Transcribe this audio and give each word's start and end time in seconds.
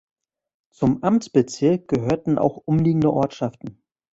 Zum 0.73 1.03
Amtsbezirk 1.03 1.87
gehörten 1.87 2.39
auch 2.39 2.63
umliegende 2.65 3.13
Ortschaften. 3.13 3.83